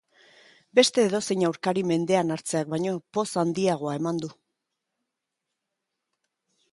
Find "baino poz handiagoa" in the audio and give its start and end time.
2.73-3.93